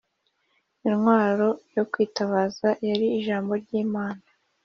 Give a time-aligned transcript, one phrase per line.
[0.87, 4.23] intwaro yo kwitabaza yari ijambo ry’Imana